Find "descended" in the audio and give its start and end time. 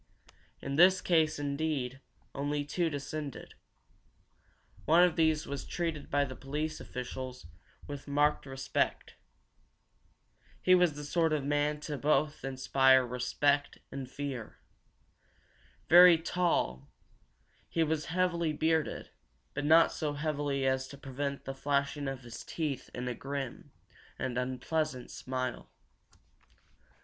2.89-3.53